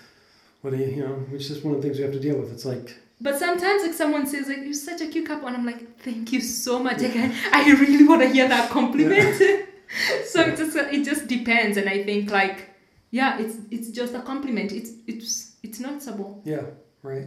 [0.60, 2.38] What do you, you know, which is one of the things we have to deal
[2.38, 2.52] with.
[2.52, 5.66] It's like, But sometimes, like someone says, like you're such a cute couple, and I'm
[5.66, 7.00] like, thank you so much.
[7.02, 7.16] Like,
[7.52, 9.36] I, really want to hear that compliment.
[10.24, 12.70] so it just it just depends, and I think like,
[13.10, 14.70] yeah, it's it's just a compliment.
[14.72, 16.62] It's it's it's noticeable, yeah,
[17.02, 17.26] right.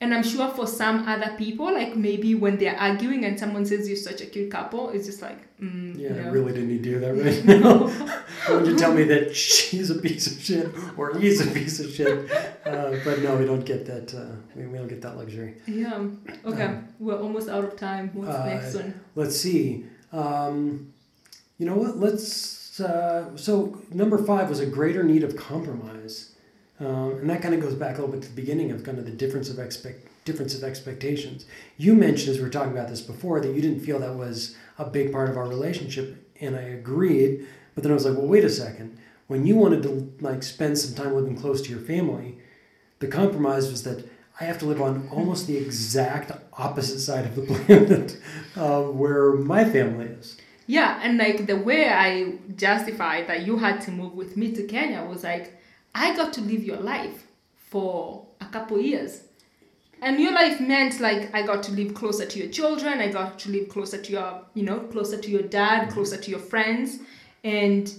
[0.00, 3.88] and I'm sure for some other people, like maybe when they're arguing and someone says
[3.88, 6.22] you're such a cute couple, it's just like, mm, Yeah, no.
[6.22, 7.88] I really didn't need to hear that right now.
[8.46, 11.80] Why would you tell me that she's a piece of shit or he's a piece
[11.80, 12.30] of shit?
[12.70, 14.14] Uh, but no, we don't get that.
[14.14, 15.54] Uh, we, we don't get that luxury.
[15.66, 16.06] Yeah.
[16.44, 18.10] Okay, Um, we're almost out of time.
[18.14, 19.00] What's the uh, next one?
[19.14, 19.84] Let's see.
[20.12, 20.92] Um,
[21.58, 21.98] you know what?
[21.98, 22.80] Let's.
[22.80, 26.34] Uh, so number five was a greater need of compromise,
[26.78, 28.98] um, and that kind of goes back a little bit to the beginning of kind
[28.98, 31.46] of the difference of expect difference of expectations.
[31.76, 34.56] You mentioned as we were talking about this before that you didn't feel that was
[34.78, 37.46] a big part of our relationship, and I agreed.
[37.74, 38.98] But then I was like, well, wait a second.
[39.26, 42.38] When you wanted to like spend some time living close to your family,
[43.00, 44.08] the compromise was that
[44.40, 48.16] I have to live on almost the exact opposite side of the planet
[48.56, 50.38] uh, where my family is.
[50.66, 54.62] Yeah, and like the way I justified that you had to move with me to
[54.66, 55.60] Kenya was like,
[55.94, 59.22] I got to live your life for a couple years.
[60.02, 63.38] and your life meant like I got to live closer to your children, I got
[63.40, 67.00] to live closer to your, you know, closer to your dad, closer to your friends,
[67.44, 67.92] and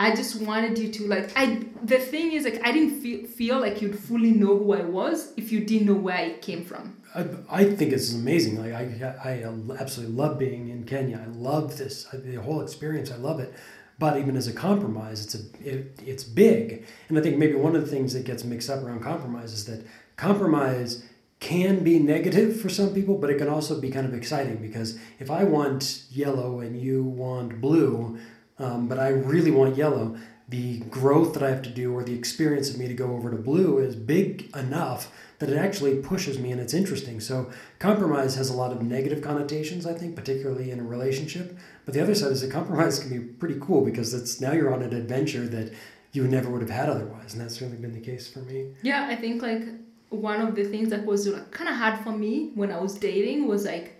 [0.00, 3.60] I just wanted you to like I the thing is like I didn't feel feel
[3.60, 6.96] like you'd fully know who I was if you didn't know where I came from.
[7.14, 8.58] I, I think it's amazing.
[8.58, 8.84] Like I,
[9.22, 11.20] I absolutely love being in Kenya.
[11.22, 13.10] I love this the whole experience.
[13.10, 13.52] I love it.
[13.98, 16.86] But even as a compromise, it's a it, it's big.
[17.10, 19.66] And I think maybe one of the things that gets mixed up around compromise is
[19.66, 19.84] that
[20.16, 21.04] compromise
[21.40, 24.98] can be negative for some people, but it can also be kind of exciting because
[25.18, 28.18] if I want yellow and you want blue,
[28.60, 30.16] um, but I really want yellow,
[30.48, 33.30] the growth that I have to do or the experience of me to go over
[33.30, 37.20] to blue is big enough that it actually pushes me and it's interesting.
[37.20, 41.56] So compromise has a lot of negative connotations, I think, particularly in a relationship.
[41.84, 44.74] But the other side is that compromise can be pretty cool because it's now you're
[44.74, 45.72] on an adventure that
[46.12, 48.72] you never would have had otherwise, and that's certainly been the case for me.
[48.82, 49.62] Yeah, I think like
[50.08, 53.46] one of the things that was kind of hard for me when I was dating
[53.46, 53.96] was like,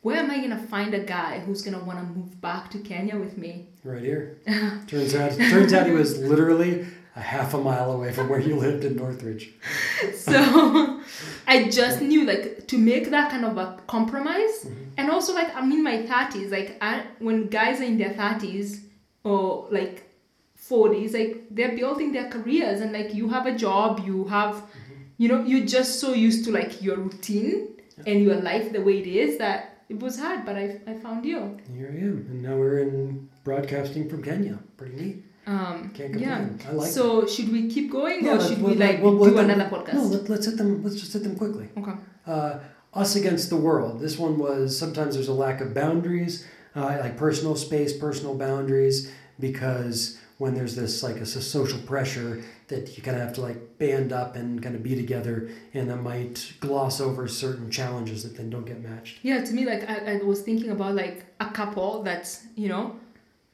[0.00, 3.16] where am I gonna find a guy who's gonna want to move back to Kenya
[3.16, 3.68] with me?
[3.84, 4.38] Right here.
[4.86, 8.56] turns out, turns out he was literally a half a mile away from where you
[8.56, 9.52] lived in Northridge.
[10.16, 11.02] So
[11.46, 14.84] I just knew like to make that kind of a compromise, mm-hmm.
[14.96, 16.50] and also like I'm in my thirties.
[16.50, 18.86] Like I, when guys are in their thirties
[19.22, 20.10] or like
[20.56, 25.02] forties, like they're building their careers, and like you have a job, you have, mm-hmm.
[25.18, 27.68] you know, you're just so used to like your routine
[28.06, 30.44] and your life the way it is that it was hard.
[30.44, 31.58] But I, I found you.
[31.72, 34.58] Here I am, and now we're in broadcasting from Kenya.
[34.76, 35.24] Pretty neat.
[35.46, 36.38] Um, Can't yeah.
[36.38, 36.68] complain.
[36.68, 39.50] I like so should we keep going, or should we'll- like we'll- we'll do them-
[39.50, 39.94] another podcast?
[39.94, 40.82] No, let, let's hit them.
[40.82, 41.68] Let's just hit them quickly.
[41.76, 41.92] okay.
[42.26, 42.58] Uh,
[42.94, 44.00] us against the world.
[44.00, 49.10] This one was sometimes there's a lack of boundaries, uh, like personal space, personal boundaries,
[49.38, 53.78] because when there's this like a social pressure that you kind of have to like
[53.78, 58.34] band up and kind of be together, and that might gloss over certain challenges that
[58.36, 59.18] then don't get matched.
[59.22, 62.96] Yeah, to me, like I, I was thinking about like a couple that's you know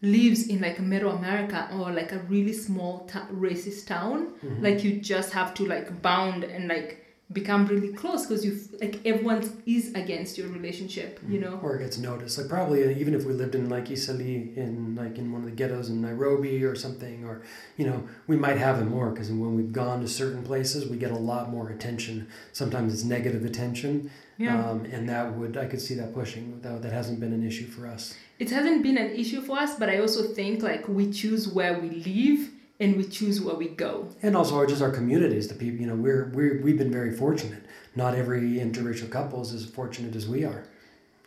[0.03, 4.33] lives in like middle America or like a really small racist town.
[4.45, 4.63] Mm-hmm.
[4.63, 7.00] Like you just have to like bound and like
[7.33, 11.21] become really close because you f- like everyone is against your relationship.
[11.29, 11.61] You know.
[11.63, 12.39] or it gets noticed.
[12.39, 15.47] Like probably uh, even if we lived in like Isali in like in one of
[15.51, 17.43] the ghettos in Nairobi or something, or
[17.77, 20.97] you know we might have it more because when we've gone to certain places, we
[20.97, 22.27] get a lot more attention.
[22.53, 24.69] Sometimes it's negative attention, Yeah.
[24.71, 26.61] um, and that would I could see that pushing.
[26.63, 28.15] Though that hasn't been an issue for us.
[28.41, 31.75] it hasn't been an issue for us, but I also think like we choose where
[31.79, 32.41] we live
[32.81, 34.09] and we choose where we go.
[34.23, 35.81] And also our, just our communities, the people.
[35.81, 37.65] You know, we're we're we've been very fortunate.
[37.95, 40.63] Not every interracial couple is as fortunate as we are.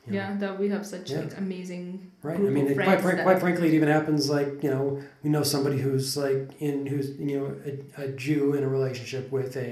[0.05, 0.17] you know.
[0.19, 1.19] Yeah, that we have such Yeah.
[1.21, 2.37] like amazing Right.
[2.37, 4.85] I mean, it- quite, frank, quite frankly, it even happens like you know
[5.23, 9.25] we know somebody who's like in who's you know a, a Jew in a relationship
[9.37, 9.71] with a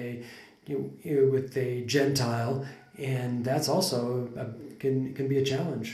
[0.67, 2.65] you know, with a Gentile,
[2.98, 4.46] and that's also a,
[4.82, 5.88] can can be a challenge,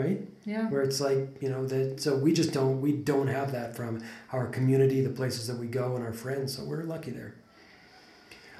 [0.00, 0.20] right?
[0.52, 0.64] yeah.
[0.70, 3.92] Where it's like you know that so we just don't we don't have that from
[4.36, 6.48] our community, the places that we go, and our friends.
[6.56, 7.32] So we're lucky there.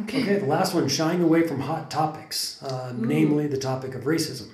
[0.03, 0.21] Okay.
[0.23, 4.49] Okay, the last one, shying away from hot topics, uh, namely the topic of racism.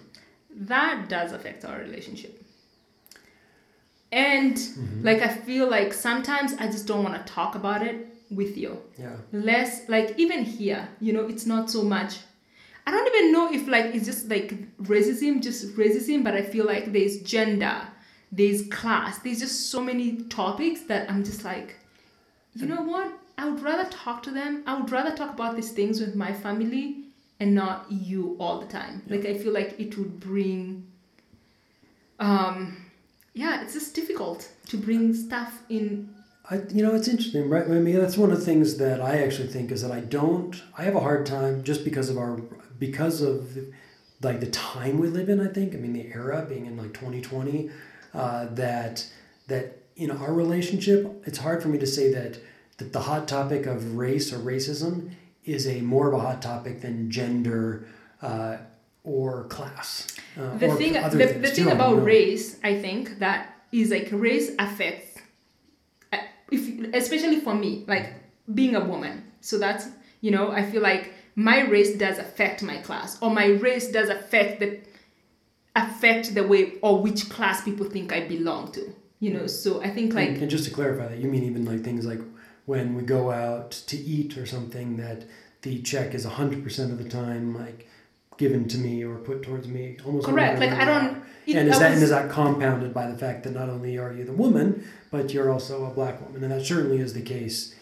[0.75, 2.35] that does affect our relationship.
[4.13, 5.05] And Mm-hmm.
[5.09, 7.97] like I feel like sometimes I just don't want to talk about it
[8.31, 8.73] with you.
[8.99, 9.17] Yeah.
[9.33, 12.13] Less like even here, you know, it's not so much.
[12.87, 16.67] I don't even know if like it's just like racism, just racism, but I feel
[16.67, 17.81] like there's gender,
[18.31, 21.77] there's class, there's just so many topics that I'm just like,
[22.55, 23.13] you know what?
[23.39, 24.63] I would rather talk to them.
[24.67, 27.05] I would rather talk about these things with my family
[27.41, 29.03] and not you all the time.
[29.09, 30.87] Like I feel like it would bring
[32.19, 32.77] um
[33.35, 36.13] yeah, it's just difficult to bring stuff in
[36.51, 37.65] I, you know, it's interesting, right?
[37.65, 40.61] I mean, that's one of the things that I actually think is that I don't.
[40.77, 42.41] I have a hard time just because of our,
[42.83, 43.57] because of
[44.23, 45.39] like the time we live in.
[45.41, 45.75] I think.
[45.75, 47.71] I mean, the era being in like 2020,
[48.13, 49.07] uh, that
[49.47, 52.39] that in our relationship, it's hard for me to say that
[52.79, 55.13] that the hot topic of race or racism
[55.45, 57.87] is a more of a hot topic than gender
[58.21, 58.57] uh,
[59.05, 60.09] or class.
[60.37, 62.05] Uh, the or thing the, the thing I don't about know.
[62.05, 63.41] race i think that
[63.71, 65.19] is like race affects
[66.11, 66.17] uh,
[66.51, 66.63] if
[66.95, 68.07] especially for me like
[68.59, 69.85] being a woman so that's
[70.23, 74.09] you know i feel like my race does affect my class or my race does
[74.09, 74.81] affect the
[75.75, 79.51] affect the way or which class people think i belong to you know mm.
[79.51, 82.05] so i think like and, and just to clarify that, you mean even like things
[82.05, 82.21] like
[82.67, 85.25] when we go out to eat or something that
[85.63, 87.89] the check is 100% of the time like
[88.37, 91.77] given to me or put towards me almost correct like i don't it- and is
[91.77, 94.33] I that and is that compounded by the fact that not only are you the
[94.33, 96.43] woman but you're also a black woman?
[96.43, 97.75] And that certainly is the case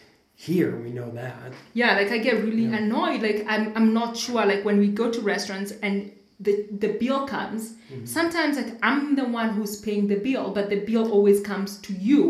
[0.47, 0.71] here.
[0.85, 1.53] We know that.
[1.73, 2.77] Yeah, like I get really Yeah.
[2.83, 3.21] annoyed.
[3.27, 4.43] Like I'm, I'm not sure.
[4.45, 8.05] Like when we go to restaurants and the the bill comes, Mm-hmm.
[8.05, 11.91] sometimes like I'm the one who's paying the bill, but the bill always comes to
[11.93, 12.21] you,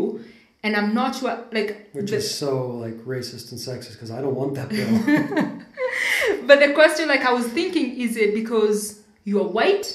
[0.64, 1.34] and I'm not sure.
[1.58, 2.50] Like, Which the, is so
[2.84, 4.92] like racist and sexist because I don't want that bill.
[6.48, 9.86] but the question, like I was thinking, is it because you're white,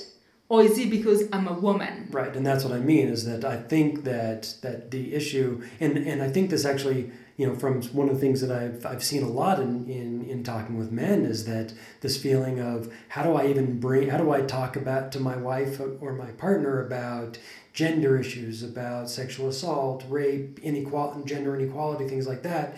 [0.49, 2.07] or is it because I'm a woman?
[2.11, 5.49] Right, and that's what I mean is that I think that that the issue,
[5.79, 8.85] and and I think this actually, you know, from one of the things that I've
[8.85, 11.71] I've seen a lot in in in talking with men is that
[12.01, 15.37] this feeling of how do I even bring, how do I talk about to my
[15.37, 17.37] wife or my partner about
[17.73, 22.75] gender issues, about sexual assault, rape, inequality, gender inequality, things like that.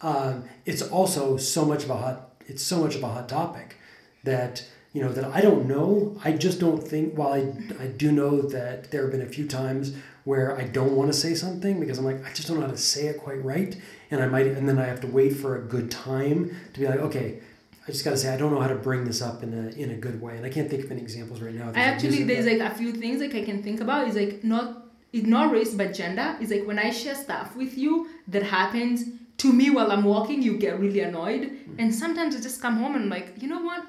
[0.00, 3.76] Um, it's also so much of a hot, it's so much of a hot topic
[4.24, 6.18] that you know that I don't know.
[6.24, 7.16] I just don't think.
[7.16, 10.92] While I I do know that there have been a few times where I don't
[10.92, 13.18] want to say something because I'm like I just don't know how to say it
[13.18, 13.76] quite right,
[14.10, 16.86] and I might and then I have to wait for a good time to be
[16.86, 17.40] like okay.
[17.84, 19.90] I just gotta say I don't know how to bring this up in a in
[19.90, 21.72] a good way, and I can't think of any examples right now.
[21.74, 24.86] I actually there's like a few things like I can think about is like not
[25.12, 26.36] it's not race but gender.
[26.40, 29.04] It's like when I share stuff with you that happens
[29.38, 31.74] to me while I'm walking, you get really annoyed, mm.
[31.78, 33.84] and sometimes I just come home and I'm like, you know what?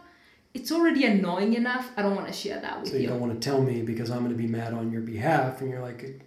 [0.53, 1.89] It's already annoying enough.
[1.97, 3.09] I don't want to share that with so you So you.
[3.09, 5.69] don't want to tell me because I'm going to be mad on your behalf, and
[5.69, 6.21] you're like,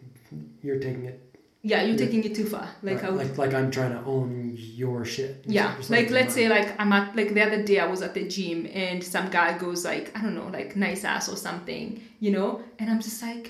[0.62, 1.20] you're taking it
[1.62, 2.04] Yeah, you're Yeah.
[2.06, 2.68] taking it too far.
[2.82, 5.44] Like right, I would, like like I'm trying to own your shit.
[5.46, 8.24] yeah, like let's say like I'm at like the other day I was at the
[8.34, 11.86] gym and some guy goes like I don't know like nice ass or something,
[12.20, 13.46] you know, and I'm just like.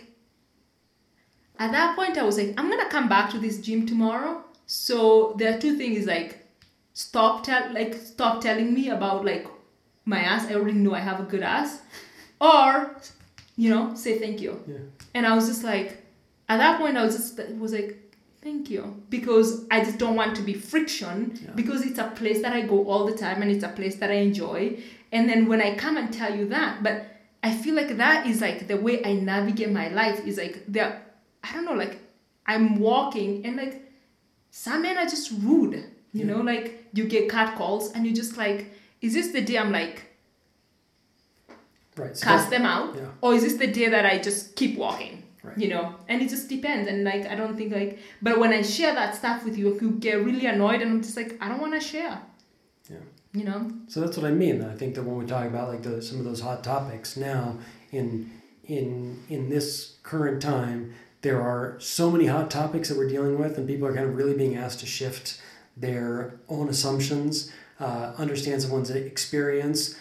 [1.59, 4.45] At that point, I was like, I'm gonna come back to this gym tomorrow.
[4.67, 6.47] So there are two things like
[6.93, 9.47] stop tell like stop telling me about like
[10.07, 10.47] my ass.
[10.51, 11.83] I already know I have a good ass,
[12.41, 12.97] or
[13.57, 14.63] you know say thank you.
[14.67, 14.77] Yeah.
[15.15, 16.05] And I was just like,
[16.49, 17.99] at that point, I was just was like,
[18.43, 21.51] thank you, because I just don't want to be friction Yeah.
[21.55, 24.11] because it's a place that I go all the time and it's a place that
[24.11, 24.79] I enjoy.
[25.13, 27.07] And then when I come and tell you that, but
[27.43, 31.03] I feel like that is like the way I navigate my life is like there.
[31.43, 31.99] I don't know, like
[32.47, 33.83] I'm walking and like
[34.51, 35.75] some men are just rude.
[36.13, 36.27] You Yeah.
[36.27, 39.73] know, like you get cat calls and you just like, is this the day I'm
[39.73, 40.07] like
[41.97, 42.17] right.
[42.17, 43.07] So cast them out, yeah.
[43.21, 45.25] or is this the day that I just keep walking?
[45.43, 45.59] Right.
[45.59, 46.89] You know, and it just depends.
[46.89, 49.93] And like, I don't think like, but when I share that stuff with you, you
[49.93, 52.21] get really annoyed, and I'm just like, I don't want to share.
[52.91, 52.97] Yeah.
[53.33, 53.71] You know.
[53.87, 54.63] So that's what I mean.
[54.63, 57.59] I think that when we talk about like the, some of those hot topics now
[57.93, 58.31] in
[58.65, 63.57] in in this current time, there are so many hot topics that we're dealing with,
[63.57, 65.41] and people are kind of really being asked to shift
[65.77, 69.97] their own assumptions, uh, understand someone's experience,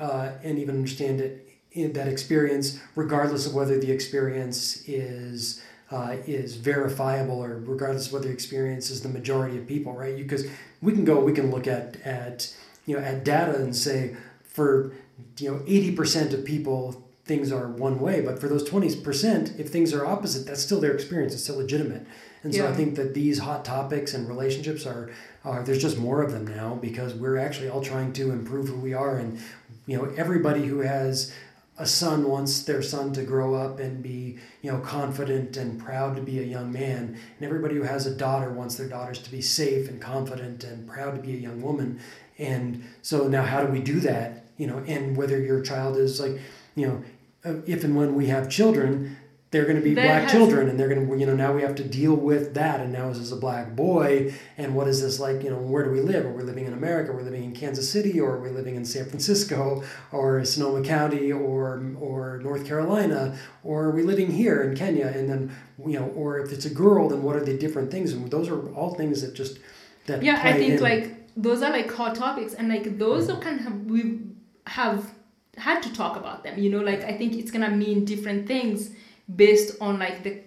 [0.00, 6.16] uh, and even understand it in that experience, regardless of whether the experience is uh,
[6.26, 10.16] is verifiable or regardless of whether the experience is the majority of people, right?
[10.16, 10.46] Because
[10.82, 12.54] we can go, we can look at at
[12.86, 14.92] you know at data and say for
[15.38, 19.52] you know eighty percent of people things are one way, but for those twenty percent,
[19.58, 21.34] if things are opposite, that's still their experience.
[21.34, 22.06] It's still legitimate.
[22.42, 25.10] And so I think that these hot topics and relationships are,
[25.44, 28.76] are there's just more of them now because we're actually all trying to improve who
[28.76, 29.16] we are.
[29.16, 29.40] And
[29.86, 31.34] you know everybody who has
[31.78, 36.16] a son wants their son to grow up and be you know confident and proud
[36.16, 37.18] to be a young man.
[37.36, 40.88] And everybody who has a daughter wants their daughters to be safe and confident and
[40.88, 42.00] proud to be a young woman.
[42.38, 44.46] And so now how do we do that?
[44.56, 46.40] You know and whether your child is like
[46.74, 47.02] you know
[47.44, 49.16] Um, if and when we have children
[49.50, 51.54] they're going to be That black has- children and they're going to you know now
[51.54, 54.86] we have to deal with that and now is this a black boy and what
[54.88, 56.26] is this like you know where do we live?
[56.26, 57.12] Are we living in america?
[57.12, 58.20] Are we living in kansas city?
[58.20, 59.82] Or are we living in san francisco?
[60.12, 61.32] Or sonoma county?
[61.32, 63.38] Or or north carolina?
[63.64, 65.06] Or are we living here in kenya?
[65.06, 68.12] And then you know or if it's a girl then what are the different things?
[68.12, 69.58] And those are all things that just
[70.06, 70.80] that Yeah, I think in.
[70.80, 71.04] like
[71.36, 74.20] those are like hot topics, and like those are kind of we
[74.66, 75.14] have
[75.58, 76.58] had to talk about them.
[76.58, 78.90] You know, like I think it's gonna mean different things
[79.34, 80.40] based on like the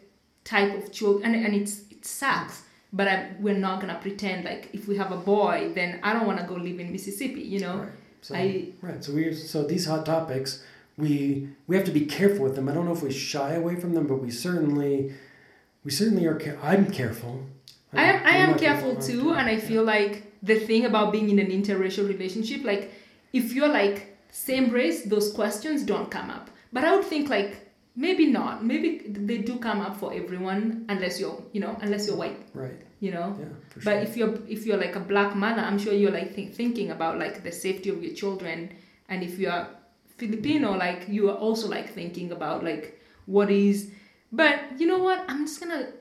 [0.43, 2.63] type of children, and, and it's it sucks.
[2.93, 6.27] But I, we're not gonna pretend like if we have a boy, then I don't
[6.27, 7.41] want to go live in Mississippi.
[7.41, 7.89] You know, Right.
[8.21, 9.03] So, I- right.
[9.03, 10.63] So we so these hot topics,
[10.97, 12.67] we we have to be careful with them.
[12.69, 15.13] I don't know if we shy away from them, but we certainly
[15.83, 16.35] we certainly are.
[16.35, 17.45] Care- I'm careful.
[17.93, 21.29] I am I I'm am careful too, and I feel like the thing about being
[21.29, 22.91] in an interracial relationship, like
[23.33, 26.49] if you're like same race, those questions don't come up.
[26.73, 28.63] But I would think like maybe not.
[28.65, 32.81] Maybe they do come up for everyone unless you're you know unless you're white, right.
[32.99, 33.35] you know.
[33.39, 33.45] Yeah.
[33.69, 33.93] For sure.
[33.93, 36.91] But if you're if you're like a black mother, I'm sure you're like think, thinking
[36.91, 38.73] about like the safety of your children,
[39.09, 39.67] and if you're
[40.17, 43.91] Filipino, like you are also like thinking about like what is.
[44.31, 45.25] But you know what?
[45.27, 45.91] I'm just gonna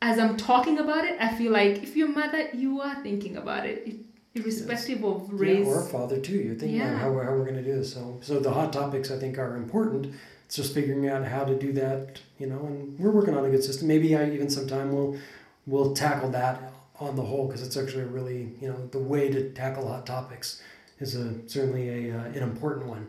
[0.00, 3.66] as I'm talking about it, I feel like if you're mother, you are thinking about
[3.66, 3.96] it,
[4.38, 5.04] irrespective yes.
[5.04, 5.66] of race.
[5.66, 6.36] Yeah, or father too.
[6.36, 6.98] You're thinking yeah.
[6.98, 7.92] how, how we're going to do this.
[7.92, 10.14] So, so the hot topics I think are important.
[10.46, 13.50] It's just figuring out how to do that, you know, and we're working on a
[13.50, 13.86] good system.
[13.86, 15.18] Maybe I even sometime will
[15.66, 19.28] will tackle that on the whole because it's actually a really, you know, the way
[19.28, 20.62] to tackle hot topics
[21.00, 23.08] is a certainly a uh, an important one.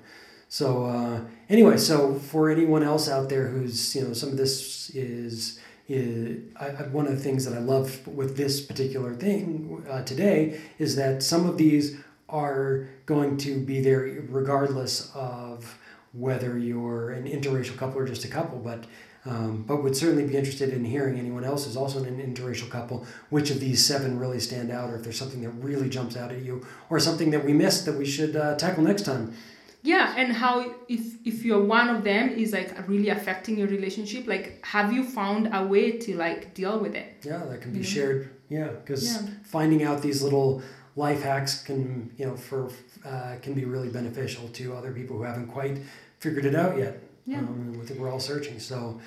[0.50, 4.90] So uh, anyway, so for anyone else out there who's you know some of this
[4.92, 5.60] is
[5.90, 10.62] is I, one of the things that I love with this particular thing uh, today
[10.78, 11.98] is that some of these
[12.30, 15.80] are going to be there regardless of
[16.14, 18.86] whether you're an interracial couple or just a couple, but
[19.26, 23.06] um, but would certainly be interested in hearing anyone else who's also an interracial couple,
[23.30, 26.32] which of these seven really stand out, or if there's something that really jumps out
[26.32, 29.34] at you, or something that we missed that we should uh, tackle next time
[29.82, 34.28] yeah and how if if you're one of them is like really affecting your relationship
[34.28, 37.24] like have you found a way to like deal with it?
[37.24, 38.30] Yeah that can be shared.
[38.50, 39.30] Yeah because yeah.
[39.44, 40.62] finding out these little
[40.96, 42.70] life hacks can you know for
[43.06, 45.78] uh, can be really beneficial to other people who haven't quite
[46.20, 47.38] figured it out yet yeah.
[47.38, 49.00] um, we're all searching so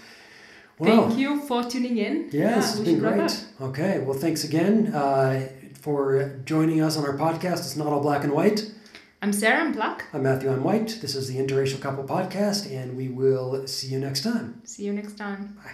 [0.78, 2.30] well, thank you for tuning in.
[2.32, 3.44] Yes yeah, it's been great.
[3.60, 5.48] okay well thanks again uh,
[5.82, 7.58] for joining us on our podcast.
[7.66, 8.70] It's not all black and white
[9.22, 10.06] I'm Cera, I'm black.
[10.12, 10.98] I'm Matthew, I'm white.
[11.00, 14.60] This is the Interracial Couple Podcast, and we will see you next time.
[14.64, 15.56] See you next time.
[15.62, 15.70] Bye.